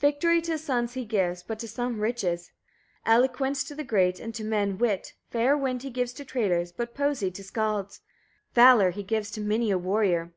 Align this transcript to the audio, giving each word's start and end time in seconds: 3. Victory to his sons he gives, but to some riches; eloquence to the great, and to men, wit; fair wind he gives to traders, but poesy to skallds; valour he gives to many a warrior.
3. 0.00 0.08
Victory 0.10 0.40
to 0.40 0.52
his 0.52 0.64
sons 0.64 0.94
he 0.94 1.04
gives, 1.04 1.42
but 1.42 1.58
to 1.58 1.68
some 1.68 2.00
riches; 2.00 2.50
eloquence 3.04 3.62
to 3.62 3.74
the 3.74 3.84
great, 3.84 4.18
and 4.18 4.34
to 4.34 4.42
men, 4.42 4.78
wit; 4.78 5.12
fair 5.28 5.54
wind 5.54 5.82
he 5.82 5.90
gives 5.90 6.14
to 6.14 6.24
traders, 6.24 6.72
but 6.72 6.94
poesy 6.94 7.30
to 7.30 7.42
skallds; 7.44 8.00
valour 8.54 8.88
he 8.90 9.02
gives 9.02 9.30
to 9.30 9.42
many 9.42 9.70
a 9.70 9.76
warrior. 9.76 10.32